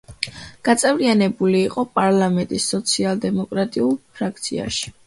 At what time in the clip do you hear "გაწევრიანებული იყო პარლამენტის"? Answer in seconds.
0.69-2.67